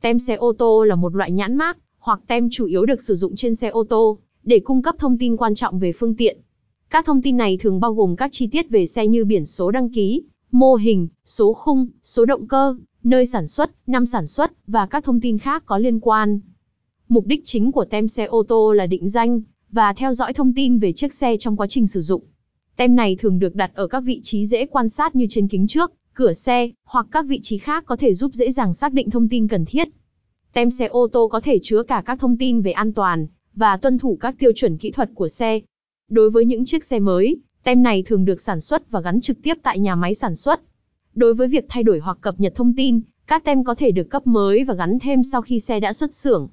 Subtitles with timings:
[0.00, 3.14] Tem xe ô tô là một loại nhãn mác, hoặc tem chủ yếu được sử
[3.14, 6.38] dụng trên xe ô tô, để cung cấp thông tin quan trọng về phương tiện.
[6.90, 9.70] Các thông tin này thường bao gồm các chi tiết về xe như biển số
[9.70, 14.52] đăng ký, mô hình, số khung, số động cơ, nơi sản xuất, năm sản xuất,
[14.66, 16.40] và các thông tin khác có liên quan.
[17.08, 19.40] Mục đích chính của tem xe ô tô là định danh,
[19.70, 22.22] và theo dõi thông tin về chiếc xe trong quá trình sử dụng.
[22.76, 25.66] Tem này thường được đặt ở các vị trí dễ quan sát như trên kính
[25.66, 29.10] trước, cửa xe, hoặc các vị trí khác có thể giúp dễ dàng xác định
[29.10, 29.88] thông tin cần thiết.
[30.52, 33.76] Tem xe ô tô có thể chứa cả các thông tin về an toàn, và
[33.76, 35.60] tuân thủ các tiêu chuẩn kỹ thuật của xe.
[36.10, 39.42] Đối với những chiếc xe mới, tem này thường được sản xuất và gắn trực
[39.42, 40.60] tiếp tại nhà máy sản xuất.
[41.14, 44.10] Đối với việc thay đổi hoặc cập nhật thông tin, các tem có thể được
[44.10, 46.48] cấp mới và gắn thêm sau khi xe đã xuất xưởng.